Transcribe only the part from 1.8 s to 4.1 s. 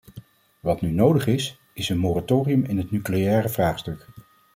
een moratorium in het nucleaire vraagstuk.